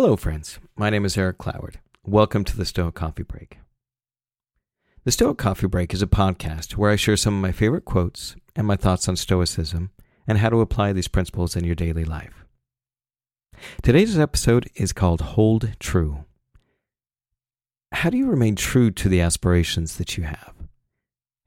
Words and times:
Hello, 0.00 0.14
friends. 0.14 0.60
My 0.76 0.90
name 0.90 1.04
is 1.04 1.18
Eric 1.18 1.38
Cloward. 1.38 1.78
Welcome 2.04 2.44
to 2.44 2.56
the 2.56 2.64
Stoic 2.64 2.94
Coffee 2.94 3.24
Break. 3.24 3.58
The 5.02 5.10
Stoic 5.10 5.38
Coffee 5.38 5.66
Break 5.66 5.92
is 5.92 6.02
a 6.02 6.06
podcast 6.06 6.76
where 6.76 6.92
I 6.92 6.94
share 6.94 7.16
some 7.16 7.34
of 7.34 7.42
my 7.42 7.50
favorite 7.50 7.84
quotes 7.84 8.36
and 8.54 8.64
my 8.64 8.76
thoughts 8.76 9.08
on 9.08 9.16
Stoicism 9.16 9.90
and 10.24 10.38
how 10.38 10.50
to 10.50 10.60
apply 10.60 10.92
these 10.92 11.08
principles 11.08 11.56
in 11.56 11.64
your 11.64 11.74
daily 11.74 12.04
life. 12.04 12.44
Today's 13.82 14.16
episode 14.16 14.70
is 14.76 14.92
called 14.92 15.20
Hold 15.20 15.72
True. 15.80 16.26
How 17.90 18.08
do 18.08 18.18
you 18.18 18.28
remain 18.28 18.54
true 18.54 18.92
to 18.92 19.08
the 19.08 19.20
aspirations 19.20 19.96
that 19.96 20.16
you 20.16 20.22
have? 20.22 20.54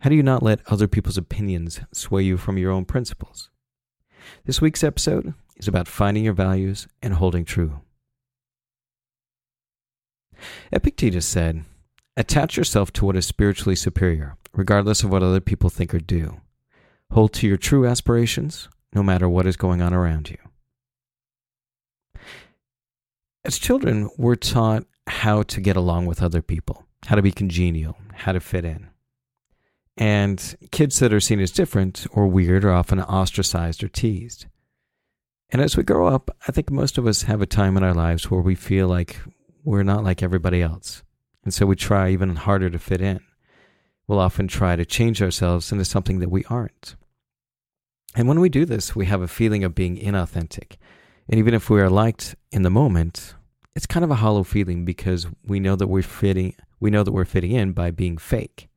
How 0.02 0.10
do 0.10 0.16
you 0.18 0.24
not 0.24 0.44
let 0.44 0.60
other 0.68 0.90
people's 0.90 1.18
opinions 1.18 1.80
sway 1.94 2.24
you 2.24 2.36
from 2.36 2.58
your 2.58 2.72
own 2.74 2.84
principles? 2.84 3.50
This 4.44 4.60
week's 4.60 4.84
episode 4.84 5.36
is 5.56 5.70
about 5.70 5.88
finding 5.88 6.26
your 6.26 6.34
values 6.34 6.90
and 7.02 7.14
holding 7.14 7.46
true. 7.46 7.80
Epictetus 10.72 11.26
said, 11.26 11.66
Attach 12.18 12.58
yourself 12.58 12.92
to 12.94 13.06
what 13.06 13.16
is 13.16 13.26
spiritually 13.26 13.76
superior, 13.76 14.38
regardless 14.54 15.04
of 15.04 15.12
what 15.12 15.24
other 15.24 15.40
people 15.40 15.70
think 15.70 15.94
or 15.94 16.00
do. 16.00 16.42
Hold 17.12 17.34
to 17.34 17.48
your 17.48 17.58
true 17.58 17.86
aspirations, 17.86 18.70
no 18.94 19.04
matter 19.04 19.28
what 19.30 19.48
is 19.48 19.58
going 19.58 19.82
on 19.82 19.94
around 19.94 20.30
you. 20.30 20.38
As 23.44 23.58
children, 23.58 24.10
we're 24.18 24.36
taught 24.36 24.86
how 25.08 25.44
to 25.44 25.62
get 25.62 25.76
along 25.76 26.06
with 26.06 26.22
other 26.22 26.42
people, 26.42 26.86
how 27.06 27.16
to 27.16 27.22
be 27.22 27.32
congenial, 27.32 27.98
how 28.14 28.34
to 28.34 28.40
fit 28.40 28.66
in. 28.66 28.88
And 29.98 30.56
kids 30.72 31.00
that 31.00 31.14
are 31.14 31.20
seen 31.20 31.40
as 31.40 31.52
different 31.52 32.06
or 32.12 32.28
weird 32.28 32.64
are 32.64 32.72
often 32.72 33.02
ostracized 33.02 33.84
or 33.84 33.88
teased. 33.88 34.46
And 35.50 35.62
as 35.62 35.76
we 35.76 35.84
grow 35.84 36.08
up, 36.08 36.36
I 36.48 36.52
think 36.52 36.72
most 36.72 36.98
of 36.98 37.06
us 37.06 37.24
have 37.24 37.42
a 37.42 37.46
time 37.46 37.76
in 37.76 37.84
our 37.84 37.94
lives 37.94 38.32
where 38.32 38.42
we 38.42 38.56
feel 38.56 38.88
like 38.88 39.20
we're 39.64 39.84
not 39.84 40.04
like 40.04 40.24
everybody 40.24 40.62
else. 40.62 41.04
And 41.44 41.54
so 41.54 41.66
we 41.66 41.76
try 41.76 42.10
even 42.10 42.36
harder 42.36 42.70
to 42.70 42.80
fit 42.80 43.02
in. 43.02 43.20
We'll 44.08 44.20
often 44.20 44.48
try 44.48 44.76
to 44.76 44.86
change 44.86 45.22
ourselves 45.22 45.72
into 45.72 45.86
something 45.86 46.20
that 46.20 46.30
we 46.30 46.44
aren't. 46.46 46.96
And 48.16 48.28
when 48.28 48.40
we 48.40 48.50
do 48.50 48.66
this, 48.66 48.96
we 48.96 49.06
have 49.06 49.22
a 49.22 49.28
feeling 49.28 49.64
of 49.64 49.74
being 49.74 49.98
inauthentic. 49.98 50.76
And 51.30 51.40
even 51.40 51.54
if 51.54 51.70
we 51.70 51.80
are 51.80 51.90
liked 51.90 52.36
in 52.52 52.64
the 52.64 52.70
moment, 52.70 53.36
it's 53.76 53.86
kind 53.86 54.04
of 54.04 54.12
a 54.12 54.16
hollow 54.16 54.44
feeling 54.44 54.84
because 54.84 55.28
we 55.46 55.60
know 55.60 55.76
that 55.76 55.88
we're 55.88 56.02
fitting 56.02 56.56
we 56.82 56.90
know 56.90 57.04
that 57.04 57.12
we're 57.12 57.26
fitting 57.26 57.52
in 57.52 57.74
by 57.74 57.92
being 57.92 58.18
fake. 58.18 58.68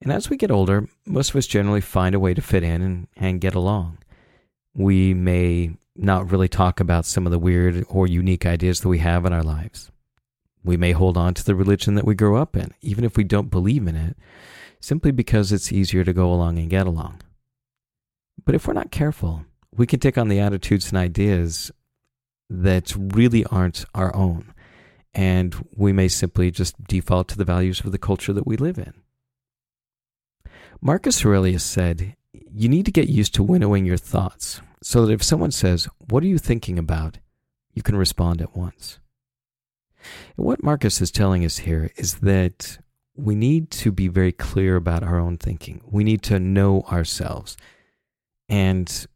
And 0.00 0.10
as 0.10 0.30
we 0.30 0.36
get 0.36 0.50
older, 0.50 0.88
most 1.06 1.30
of 1.30 1.36
us 1.36 1.46
generally 1.46 1.82
find 1.82 2.14
a 2.14 2.18
way 2.18 2.34
to 2.34 2.40
fit 2.40 2.64
in 2.64 2.82
and, 2.82 3.08
and 3.14 3.40
get 3.40 3.54
along. 3.54 3.98
We 4.74 5.14
may 5.14 5.76
not 5.96 6.30
really 6.30 6.48
talk 6.48 6.80
about 6.80 7.04
some 7.04 7.26
of 7.26 7.32
the 7.32 7.38
weird 7.38 7.84
or 7.88 8.06
unique 8.06 8.46
ideas 8.46 8.80
that 8.80 8.88
we 8.88 8.98
have 8.98 9.26
in 9.26 9.32
our 9.32 9.42
lives. 9.42 9.90
We 10.64 10.76
may 10.76 10.92
hold 10.92 11.16
on 11.16 11.34
to 11.34 11.44
the 11.44 11.54
religion 11.54 11.94
that 11.96 12.04
we 12.04 12.14
grew 12.14 12.36
up 12.36 12.56
in, 12.56 12.72
even 12.80 13.04
if 13.04 13.16
we 13.16 13.24
don't 13.24 13.50
believe 13.50 13.86
in 13.86 13.96
it, 13.96 14.16
simply 14.80 15.10
because 15.10 15.52
it's 15.52 15.72
easier 15.72 16.04
to 16.04 16.12
go 16.12 16.32
along 16.32 16.58
and 16.58 16.70
get 16.70 16.86
along. 16.86 17.20
But 18.44 18.54
if 18.54 18.66
we're 18.66 18.74
not 18.74 18.90
careful, 18.90 19.44
we 19.74 19.86
can 19.86 20.00
take 20.00 20.16
on 20.16 20.28
the 20.28 20.40
attitudes 20.40 20.88
and 20.88 20.98
ideas 20.98 21.70
that 22.48 22.94
really 22.96 23.44
aren't 23.46 23.84
our 23.94 24.14
own, 24.14 24.54
and 25.14 25.66
we 25.76 25.92
may 25.92 26.08
simply 26.08 26.50
just 26.50 26.82
default 26.84 27.28
to 27.28 27.38
the 27.38 27.44
values 27.44 27.80
of 27.80 27.92
the 27.92 27.98
culture 27.98 28.32
that 28.32 28.46
we 28.46 28.56
live 28.56 28.78
in. 28.78 28.94
Marcus 30.80 31.24
Aurelius 31.24 31.64
said, 31.64 32.16
You 32.32 32.68
need 32.68 32.86
to 32.86 32.92
get 32.92 33.08
used 33.08 33.34
to 33.34 33.42
winnowing 33.42 33.84
your 33.84 33.96
thoughts 33.96 34.62
so 34.82 35.06
that 35.06 35.12
if 35.12 35.22
someone 35.22 35.50
says, 35.50 35.88
What 35.98 36.22
are 36.22 36.28
you 36.28 36.38
thinking 36.38 36.78
about? 36.78 37.18
you 37.74 37.82
can 37.82 37.96
respond 37.96 38.40
at 38.40 38.56
once. 38.56 38.98
What 40.36 40.62
Marcus 40.62 41.00
is 41.00 41.10
telling 41.10 41.44
us 41.44 41.58
here 41.58 41.90
is 41.96 42.16
that 42.16 42.78
we 43.14 43.34
need 43.34 43.70
to 43.70 43.92
be 43.92 44.08
very 44.08 44.32
clear 44.32 44.76
about 44.76 45.02
our 45.02 45.18
own 45.18 45.38
thinking. 45.38 45.80
We 45.84 46.04
need 46.04 46.22
to 46.22 46.38
know 46.38 46.82
ourselves. 46.82 47.56
And 48.48 49.06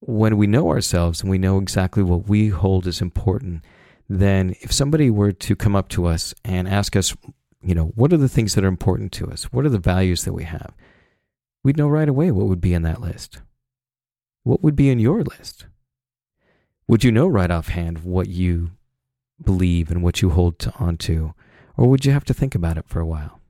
when 0.00 0.36
we 0.36 0.46
know 0.46 0.68
ourselves 0.68 1.22
and 1.22 1.30
we 1.30 1.38
know 1.38 1.58
exactly 1.58 2.02
what 2.02 2.28
we 2.28 2.48
hold 2.48 2.86
as 2.86 3.00
important, 3.00 3.64
then 4.08 4.54
if 4.60 4.72
somebody 4.72 5.10
were 5.10 5.32
to 5.32 5.56
come 5.56 5.74
up 5.74 5.88
to 5.90 6.06
us 6.06 6.34
and 6.44 6.68
ask 6.68 6.94
us, 6.94 7.16
you 7.60 7.74
know, 7.74 7.86
what 7.94 8.12
are 8.12 8.18
the 8.18 8.28
things 8.28 8.54
that 8.54 8.64
are 8.64 8.68
important 8.68 9.12
to 9.12 9.30
us? 9.30 9.44
What 9.44 9.64
are 9.66 9.70
the 9.70 9.78
values 9.78 10.24
that 10.24 10.32
we 10.32 10.44
have? 10.44 10.72
We'd 11.62 11.76
know 11.76 11.88
right 11.88 12.08
away 12.08 12.30
what 12.30 12.46
would 12.46 12.60
be 12.60 12.74
in 12.74 12.82
that 12.82 13.00
list 13.00 13.40
what 14.48 14.62
would 14.62 14.74
be 14.74 14.88
in 14.88 14.98
your 14.98 15.22
list? 15.22 15.66
Would 16.86 17.04
you 17.04 17.12
know 17.12 17.28
right 17.28 17.50
offhand 17.50 17.98
what 17.98 18.28
you 18.28 18.70
believe 19.44 19.90
and 19.90 20.02
what 20.02 20.22
you 20.22 20.30
hold 20.30 20.58
to, 20.60 20.72
on 20.78 20.96
to, 20.98 21.34
or 21.76 21.86
would 21.86 22.06
you 22.06 22.12
have 22.12 22.24
to 22.24 22.34
think 22.34 22.54
about 22.54 22.78
it 22.78 22.88
for 22.88 22.98
a 22.98 23.06
while? 23.06 23.40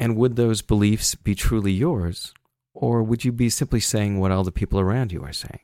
And 0.00 0.16
would 0.16 0.36
those 0.36 0.62
beliefs 0.62 1.14
be 1.14 1.34
truly 1.34 1.72
yours, 1.72 2.32
or 2.72 3.02
would 3.02 3.22
you 3.22 3.32
be 3.32 3.50
simply 3.50 3.80
saying 3.80 4.18
what 4.18 4.32
all 4.32 4.44
the 4.44 4.50
people 4.50 4.80
around 4.80 5.12
you 5.12 5.22
are 5.22 5.32
saying? 5.32 5.60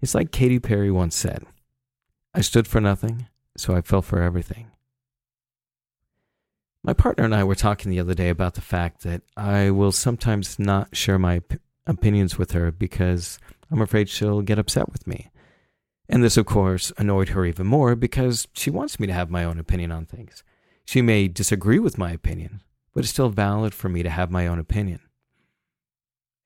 It's 0.00 0.14
like 0.14 0.30
Katy 0.30 0.60
Perry 0.60 0.90
once 0.90 1.16
said 1.16 1.44
I 2.32 2.42
stood 2.42 2.68
for 2.68 2.80
nothing, 2.80 3.26
so 3.56 3.74
I 3.74 3.80
fell 3.80 4.02
for 4.02 4.22
everything. 4.22 4.70
My 6.82 6.92
partner 6.94 7.24
and 7.24 7.34
I 7.34 7.44
were 7.44 7.54
talking 7.54 7.90
the 7.90 8.00
other 8.00 8.14
day 8.14 8.30
about 8.30 8.54
the 8.54 8.62
fact 8.62 9.02
that 9.02 9.22
I 9.36 9.70
will 9.70 9.92
sometimes 9.92 10.58
not 10.58 10.96
share 10.96 11.18
my 11.18 11.40
p- 11.40 11.58
opinions 11.86 12.38
with 12.38 12.52
her 12.52 12.70
because 12.70 13.38
I'm 13.70 13.82
afraid 13.82 14.08
she'll 14.08 14.40
get 14.40 14.58
upset 14.58 14.90
with 14.90 15.06
me. 15.06 15.30
And 16.08 16.24
this, 16.24 16.38
of 16.38 16.46
course, 16.46 16.90
annoyed 16.96 17.30
her 17.30 17.44
even 17.44 17.66
more 17.66 17.94
because 17.94 18.48
she 18.54 18.70
wants 18.70 18.98
me 18.98 19.06
to 19.06 19.12
have 19.12 19.30
my 19.30 19.44
own 19.44 19.58
opinion 19.58 19.92
on 19.92 20.06
things. 20.06 20.42
She 20.86 21.02
may 21.02 21.28
disagree 21.28 21.78
with 21.78 21.98
my 21.98 22.12
opinion, 22.12 22.62
but 22.94 23.00
it's 23.00 23.10
still 23.10 23.28
valid 23.28 23.74
for 23.74 23.88
me 23.88 24.02
to 24.02 24.10
have 24.10 24.30
my 24.30 24.46
own 24.46 24.58
opinion. 24.58 25.00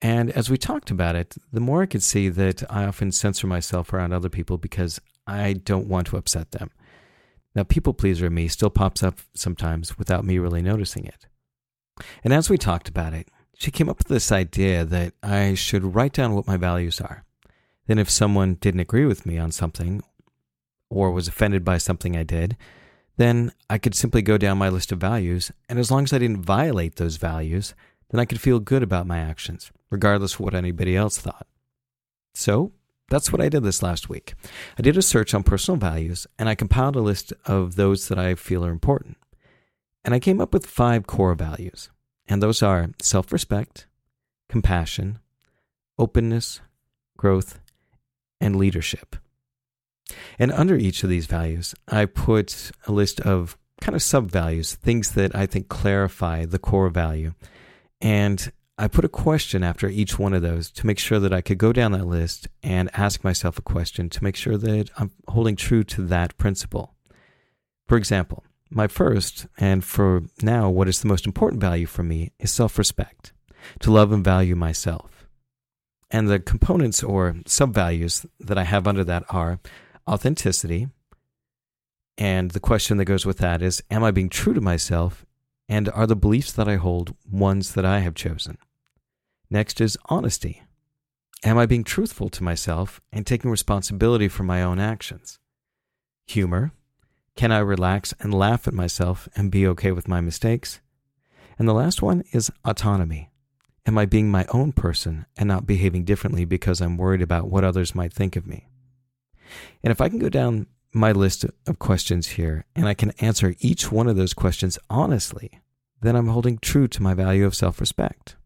And 0.01 0.29
as 0.31 0.49
we 0.49 0.57
talked 0.57 0.91
about 0.91 1.15
it, 1.15 1.35
the 1.51 1.61
more 1.61 1.81
I 1.81 1.87
could 1.87 2.03
see 2.03 2.29
that 2.29 2.61
I 2.69 2.85
often 2.85 3.11
censor 3.11 3.47
myself 3.47 3.91
around 3.91 4.13
other 4.13 4.29
people 4.29 4.57
because 4.57 4.99
I 5.25 5.53
don't 5.53 5.87
want 5.87 6.07
to 6.07 6.17
upset 6.17 6.51
them. 6.51 6.71
Now, 7.55 7.63
people 7.63 7.93
pleaser 7.93 8.29
me 8.29 8.47
still 8.47 8.69
pops 8.69 9.01
up 9.01 9.19
sometimes 9.33 9.97
without 9.97 10.25
me 10.25 10.37
really 10.37 10.61
noticing 10.61 11.05
it. 11.05 11.27
And 12.23 12.33
as 12.33 12.49
we 12.49 12.57
talked 12.57 12.89
about 12.89 13.13
it, 13.13 13.29
she 13.57 13.71
came 13.71 13.87
up 13.87 13.97
with 13.97 14.07
this 14.07 14.31
idea 14.31 14.83
that 14.83 15.13
I 15.23 15.53
should 15.53 15.95
write 15.95 16.11
down 16.11 16.35
what 16.35 16.47
my 16.47 16.57
values 16.57 16.99
are. 16.99 17.23
Then, 17.87 17.97
if 17.99 18.09
someone 18.09 18.55
didn't 18.55 18.81
agree 18.81 19.05
with 19.05 19.25
me 19.25 19.37
on 19.37 19.51
something 19.51 20.03
or 20.89 21.11
was 21.11 21.27
offended 21.27 21.63
by 21.63 21.77
something 21.77 22.17
I 22.17 22.23
did, 22.23 22.57
then 23.17 23.51
I 23.69 23.77
could 23.77 23.95
simply 23.95 24.21
go 24.21 24.37
down 24.37 24.57
my 24.57 24.69
list 24.69 24.91
of 24.91 24.99
values, 24.99 25.51
and 25.69 25.79
as 25.79 25.89
long 25.89 26.03
as 26.03 26.11
I 26.11 26.17
didn't 26.17 26.43
violate 26.43 26.97
those 26.97 27.17
values, 27.17 27.73
then 28.09 28.19
I 28.19 28.25
could 28.25 28.41
feel 28.41 28.59
good 28.59 28.83
about 28.83 29.07
my 29.07 29.19
actions, 29.19 29.71
regardless 29.89 30.33
of 30.33 30.41
what 30.41 30.53
anybody 30.53 30.95
else 30.95 31.17
thought. 31.17 31.47
So 32.33 32.73
that's 33.09 33.31
what 33.31 33.41
I 33.41 33.49
did 33.49 33.63
this 33.63 33.83
last 33.83 34.09
week. 34.09 34.33
I 34.77 34.81
did 34.81 34.97
a 34.97 35.01
search 35.01 35.33
on 35.33 35.43
personal 35.43 35.79
values 35.79 36.25
and 36.39 36.49
I 36.49 36.55
compiled 36.55 36.95
a 36.95 37.01
list 37.01 37.33
of 37.45 37.75
those 37.75 38.07
that 38.07 38.17
I 38.17 38.35
feel 38.35 38.65
are 38.65 38.71
important. 38.71 39.17
And 40.03 40.13
I 40.13 40.19
came 40.19 40.41
up 40.41 40.53
with 40.53 40.65
five 40.65 41.07
core 41.07 41.35
values. 41.35 41.89
And 42.27 42.41
those 42.41 42.63
are 42.63 42.89
self 43.01 43.31
respect, 43.31 43.87
compassion, 44.49 45.19
openness, 45.99 46.61
growth, 47.17 47.59
and 48.41 48.55
leadership. 48.55 49.15
And 50.37 50.51
under 50.51 50.75
each 50.75 51.03
of 51.03 51.09
these 51.09 51.25
values, 51.25 51.75
I 51.87 52.05
put 52.05 52.71
a 52.87 52.91
list 52.91 53.19
of 53.21 53.57
kind 53.81 53.95
of 53.95 54.01
sub 54.01 54.29
values, 54.29 54.75
things 54.75 55.11
that 55.11 55.35
I 55.35 55.45
think 55.45 55.69
clarify 55.69 56.45
the 56.45 56.59
core 56.59 56.89
value. 56.89 57.33
And 58.01 58.51
I 58.77 58.89
put 58.89 59.05
a 59.05 59.09
question 59.09 59.63
after 59.63 59.87
each 59.87 60.19
one 60.19 60.33
of 60.33 60.41
those 60.41 60.69
to 60.71 60.85
make 60.85 60.99
sure 60.99 61.19
that 61.19 61.31
I 61.31 61.39
could 61.39 61.57
go 61.57 61.71
down 61.71 61.93
that 61.93 62.07
list 62.07 62.49
and 62.61 62.89
ask 62.93 63.23
myself 63.23 63.57
a 63.57 63.61
question 63.61 64.09
to 64.09 64.23
make 64.23 64.35
sure 64.35 64.57
that 64.57 64.89
I'm 64.97 65.11
holding 65.29 65.55
true 65.55 65.85
to 65.85 66.05
that 66.07 66.37
principle. 66.37 66.93
For 67.87 67.97
example, 67.97 68.43
my 68.69 68.87
first, 68.87 69.47
and 69.57 69.81
for 69.83 70.23
now, 70.41 70.69
what 70.69 70.89
is 70.89 70.99
the 70.99 71.07
most 71.07 71.25
important 71.25 71.61
value 71.61 71.85
for 71.85 72.03
me 72.03 72.33
is 72.39 72.51
self 72.51 72.77
respect, 72.77 73.31
to 73.79 73.91
love 73.91 74.11
and 74.11 74.25
value 74.25 74.55
myself. 74.55 75.25
And 76.11 76.27
the 76.27 76.39
components 76.39 77.01
or 77.01 77.37
sub 77.45 77.73
values 77.73 78.25
that 78.41 78.57
I 78.57 78.63
have 78.63 78.87
under 78.87 79.05
that 79.05 79.23
are 79.29 79.59
authenticity. 80.05 80.89
And 82.17 82.51
the 82.51 82.59
question 82.59 82.97
that 82.97 83.05
goes 83.05 83.25
with 83.25 83.37
that 83.37 83.61
is 83.61 83.81
Am 83.89 84.03
I 84.03 84.11
being 84.11 84.29
true 84.29 84.53
to 84.53 84.61
myself 84.61 85.25
and 85.69 85.89
are 85.89 86.07
the 86.07 86.15
beliefs 86.15 86.51
that 86.53 86.67
I 86.67 86.75
hold 86.75 87.15
ones 87.29 87.73
that 87.73 87.85
I 87.85 87.99
have 87.99 88.15
chosen? 88.15 88.57
Next 89.49 89.79
is 89.79 89.97
honesty. 90.05 90.63
Am 91.43 91.57
I 91.57 91.65
being 91.65 91.83
truthful 91.83 92.29
to 92.29 92.43
myself 92.43 93.01
and 93.11 93.25
taking 93.25 93.51
responsibility 93.51 94.27
for 94.27 94.43
my 94.43 94.63
own 94.63 94.79
actions? 94.79 95.39
Humor. 96.27 96.71
Can 97.35 97.51
I 97.51 97.59
relax 97.59 98.13
and 98.19 98.33
laugh 98.33 98.67
at 98.67 98.73
myself 98.73 99.29
and 99.35 99.51
be 99.51 99.67
okay 99.67 99.91
with 99.91 100.07
my 100.07 100.21
mistakes? 100.21 100.79
And 101.59 101.67
the 101.67 101.73
last 101.73 102.01
one 102.01 102.23
is 102.31 102.51
autonomy. 102.63 103.29
Am 103.85 103.97
I 103.97 104.05
being 104.05 104.31
my 104.31 104.45
own 104.51 104.71
person 104.71 105.25
and 105.37 105.47
not 105.47 105.67
behaving 105.67 106.05
differently 106.05 106.45
because 106.45 106.81
I'm 106.81 106.97
worried 106.97 107.21
about 107.21 107.49
what 107.49 107.63
others 107.63 107.93
might 107.93 108.13
think 108.13 108.35
of 108.35 108.47
me? 108.47 108.67
And 109.83 109.91
if 109.91 110.01
I 110.01 110.09
can 110.09 110.17
go 110.17 110.29
down 110.29 110.65
my 110.91 111.11
list 111.11 111.45
of 111.67 111.77
questions 111.77 112.29
here 112.29 112.65
and 112.75 112.87
I 112.87 112.95
can 112.95 113.11
answer 113.19 113.53
each 113.59 113.91
one 113.91 114.07
of 114.07 114.15
those 114.15 114.33
questions 114.33 114.79
honestly, 114.89 115.61
then 116.01 116.15
I'm 116.15 116.29
holding 116.29 116.57
true 116.57 116.87
to 116.87 117.03
my 117.03 117.13
value 117.13 117.45
of 117.45 117.53
self 117.53 117.79
respect. 117.79 118.37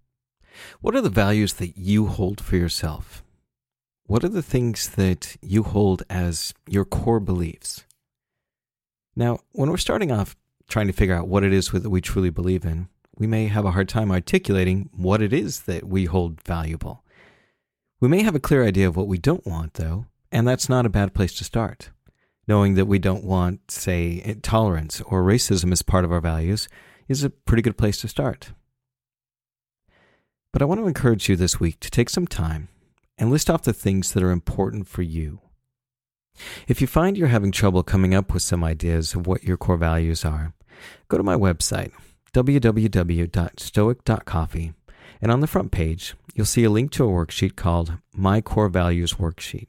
What 0.82 0.96
are 0.96 1.02
the 1.02 1.10
values 1.10 1.54
that 1.54 1.78
you 1.78 2.08
hold 2.08 2.42
for 2.42 2.56
yourself? 2.56 3.24
What 4.06 4.24
are 4.24 4.30
the 4.30 4.42
things 4.42 4.90
that 4.90 5.36
you 5.42 5.64
hold 5.64 6.04
as 6.10 6.54
your 6.68 6.86
core 6.86 7.20
beliefs? 7.20 7.86
Now, 9.16 9.40
when 9.52 9.70
we're 9.70 9.78
starting 9.78 10.12
off 10.12 10.36
trying 10.68 10.88
to 10.88 10.94
figure 10.94 11.16
out 11.16 11.28
what 11.28 11.44
it 11.44 11.54
is 11.54 11.70
that 11.72 11.90
we 11.90 12.02
truly 12.02 12.30
believe 12.30 12.66
in, 12.66 12.88
we 13.18 13.28
may 13.28 13.48
have 13.48 13.66
a 13.66 13.72
hard 13.72 13.90
time 13.90 14.12
articulating 14.12 14.90
what 14.96 15.22
it 15.22 15.34
is 15.34 15.62
that 15.62 15.84
we 15.84 16.06
hold 16.06 16.42
valuable. 16.42 17.04
We 18.00 18.08
may 18.08 18.24
have 18.24 18.36
a 18.36 18.40
clear 18.40 18.66
idea 18.66 18.88
of 18.88 18.96
what 18.96 19.08
we 19.08 19.18
don't 19.18 19.46
want, 19.46 19.74
though, 19.74 20.06
and 20.32 20.48
that's 20.48 20.70
not 20.70 20.86
a 20.86 20.90
bad 20.90 21.14
place 21.14 21.34
to 21.36 21.44
start. 21.44 21.90
Knowing 22.48 22.76
that 22.76 22.86
we 22.86 22.98
don't 22.98 23.26
want, 23.26 23.70
say, 23.70 24.38
tolerance 24.42 25.02
or 25.02 25.22
racism 25.22 25.72
as 25.72 25.82
part 25.82 26.06
of 26.06 26.12
our 26.12 26.22
values 26.22 26.70
is 27.08 27.24
a 27.24 27.30
pretty 27.30 27.62
good 27.62 27.78
place 27.78 28.00
to 28.02 28.08
start. 28.08 28.54
But 30.52 30.64
I 30.64 30.66
want 30.66 30.82
to 30.82 30.88
encourage 30.88 31.30
you 31.30 31.36
this 31.36 31.60
week 31.60 31.80
to 31.80 31.92
take 31.92 32.10
some 32.10 32.26
time 32.26 32.70
and 33.18 33.30
list 33.30 33.50
off 33.50 33.64
the 33.64 33.74
things 33.74 34.14
that 34.14 34.24
are 34.24 34.32
important 34.32 34.88
for 34.88 35.04
you. 35.04 35.42
If 36.68 36.82
you 36.82 36.88
find 36.88 37.18
you're 37.18 37.28
having 37.28 37.52
trouble 37.52 37.84
coming 37.84 38.16
up 38.16 38.34
with 38.34 38.42
some 38.42 38.64
ideas 38.64 39.14
of 39.14 39.28
what 39.28 39.44
your 39.44 39.58
core 39.58 39.78
values 39.78 40.26
are, 40.26 40.54
go 41.08 41.18
to 41.18 41.24
my 41.24 41.36
website, 41.36 41.92
www.stoic.coffee, 42.34 44.74
and 45.22 45.32
on 45.32 45.42
the 45.42 45.48
front 45.48 45.72
page, 45.72 46.16
you'll 46.34 46.46
see 46.46 46.64
a 46.64 46.70
link 46.70 46.92
to 46.92 47.04
a 47.04 47.08
worksheet 47.08 47.56
called 47.56 47.94
My 48.14 48.42
Core 48.42 48.70
Values 48.70 49.16
Worksheet. 49.16 49.68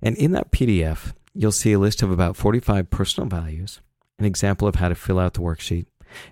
And 0.00 0.16
in 0.16 0.32
that 0.32 0.52
PDF, 0.52 1.12
you'll 1.34 1.52
see 1.52 1.72
a 1.72 1.78
list 1.78 2.02
of 2.02 2.10
about 2.10 2.36
45 2.36 2.88
personal 2.88 3.28
values, 3.28 3.80
an 4.18 4.24
example 4.24 4.68
of 4.68 4.76
how 4.76 4.88
to 4.88 4.94
fill 4.94 5.18
out 5.18 5.34
the 5.34 5.40
worksheet, 5.40 5.86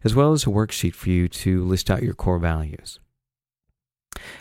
as 0.05 0.15
well 0.15 0.33
as 0.33 0.45
a 0.45 0.51
worksheet 0.51 0.95
for 0.95 1.11
you 1.11 1.29
to 1.29 1.65
list 1.65 1.91
out 1.91 2.03
your 2.03 2.15
core 2.15 2.39
values. 2.39 3.01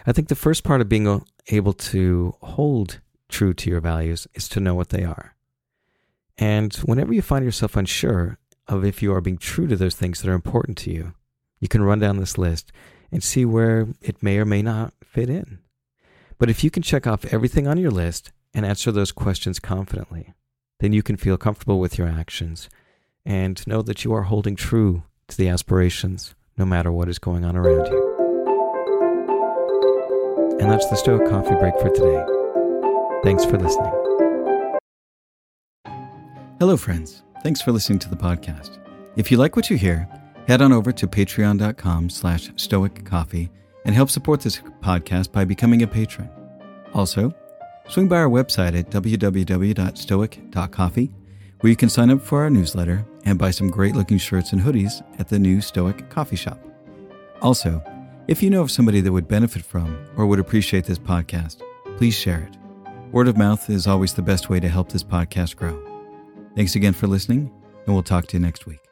I 0.06 0.12
think 0.12 0.28
the 0.28 0.36
first 0.36 0.64
part 0.64 0.82
of 0.82 0.90
being 0.90 1.22
able 1.48 1.74
to 1.74 2.36
hold 2.42 3.00
true 3.30 3.54
to 3.54 3.70
your 3.70 3.82
values 3.82 4.28
is 4.34 4.48
to 4.50 4.60
know 4.60 4.76
what 4.76 4.90
they 4.90 5.04
are. 5.04 5.36
And 6.38 6.74
whenever 6.76 7.14
you 7.14 7.22
find 7.22 7.46
yourself 7.46 7.76
unsure 7.76 8.38
of 8.68 8.84
if 8.84 9.02
you 9.02 9.14
are 9.14 9.22
being 9.22 9.38
true 9.38 9.68
to 9.68 9.76
those 9.76 9.96
things 9.96 10.22
that 10.22 10.30
are 10.30 10.36
important 10.36 10.78
to 10.80 10.92
you, 10.92 11.14
you 11.60 11.68
can 11.68 11.84
run 11.84 12.00
down 12.00 12.18
this 12.18 12.38
list 12.38 12.72
and 13.12 13.24
see 13.24 13.46
where 13.46 13.88
it 14.02 14.22
may 14.22 14.38
or 14.38 14.46
may 14.46 14.62
not 14.62 14.94
fit 15.04 15.30
in. 15.30 15.60
But 16.38 16.50
if 16.50 16.64
you 16.64 16.70
can 16.70 16.84
check 16.84 17.08
off 17.08 17.26
everything 17.26 17.68
on 17.68 17.78
your 17.78 17.92
list 17.92 18.32
and 18.54 18.66
answer 18.66 18.92
those 18.92 19.12
questions 19.12 19.60
confidently, 19.60 20.34
then 20.80 20.92
you 20.92 21.02
can 21.02 21.16
feel 21.16 21.38
comfortable 21.38 21.80
with 21.80 21.98
your 21.98 22.08
actions 22.08 22.70
and 23.26 23.66
know 23.66 23.82
that 23.82 24.04
you 24.04 24.14
are 24.14 24.24
holding 24.24 24.56
true 24.56 25.04
to 25.28 25.38
the 25.38 25.48
aspirations 25.48 26.36
no 26.58 26.66
matter 26.66 26.92
what 26.92 27.10
is 27.10 27.20
going 27.20 27.46
on 27.46 27.56
around 27.56 27.88
you. 27.88 28.15
And 30.60 30.72
that's 30.72 30.88
the 30.90 30.96
Stoic 30.96 31.30
Coffee 31.30 31.56
Break 31.56 31.78
for 31.80 31.90
today. 31.90 32.26
Thanks 33.24 33.46
for 33.46 33.58
listening. 33.58 33.92
Hello, 36.60 36.78
friends. 36.78 37.24
Thanks 37.44 37.62
for 37.62 37.72
listening 37.72 38.00
to 38.00 38.10
the 38.10 38.16
podcast. 38.16 38.80
If 39.18 39.30
you 39.30 39.38
like 39.38 39.56
what 39.56 39.70
you 39.70 39.78
hear, 39.78 40.08
head 40.48 40.62
on 40.62 40.72
over 40.72 40.92
to 40.94 41.08
patreon.com 41.08 42.10
slash 42.10 42.50
stoiccoffee 42.56 43.50
and 43.84 43.94
help 43.94 44.10
support 44.10 44.42
this 44.42 44.62
podcast 44.82 45.32
by 45.32 45.46
becoming 45.46 45.84
a 45.84 45.88
patron. 45.88 46.30
Also, 46.94 47.34
swing 47.90 48.08
by 48.08 48.18
our 48.18 48.30
website 48.30 48.78
at 48.80 48.90
www.stoic.coffee, 48.90 51.12
where 51.60 51.70
you 51.70 51.76
can 51.76 51.90
sign 51.90 52.10
up 52.10 52.22
for 52.22 52.42
our 52.44 52.50
newsletter 52.50 53.06
and 53.26 53.38
buy 53.38 53.52
some 53.52 53.70
great 53.70 53.96
looking 53.96 54.18
shirts 54.18 54.54
and 54.54 54.62
hoodies 54.62 55.04
at 55.20 55.28
the 55.28 55.38
new 55.38 55.62
Stoic 55.62 56.10
Coffee 56.10 56.36
Shop. 56.36 56.60
Also, 57.42 57.84
if 58.28 58.42
you 58.42 58.50
know 58.50 58.62
of 58.62 58.72
somebody 58.72 59.02
that 59.02 59.12
would 59.12 59.28
benefit 59.28 59.64
from 59.64 60.08
or 60.18 60.26
would 60.26 60.40
appreciate 60.40 60.86
this 60.86 61.00
podcast, 61.00 61.62
please 61.98 62.16
share 62.16 62.50
it. 62.52 62.58
Word 63.12 63.28
of 63.28 63.38
mouth 63.38 63.70
is 63.70 63.88
always 63.88 64.14
the 64.14 64.22
best 64.22 64.50
way 64.50 64.60
to 64.60 64.68
help 64.68 64.90
this 64.90 65.04
podcast 65.04 65.56
grow. 65.56 65.82
Thanks 66.56 66.76
again 66.76 66.94
for 66.94 67.08
listening, 67.08 67.52
and 67.86 67.94
we'll 67.94 68.04
talk 68.04 68.28
to 68.28 68.38
you 68.38 68.42
next 68.42 68.66
week. 68.66 68.85